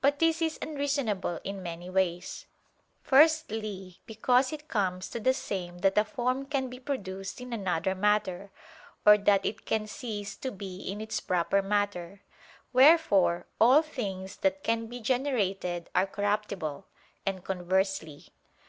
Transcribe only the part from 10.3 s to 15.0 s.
to be in its proper matter; wherefore all things that can be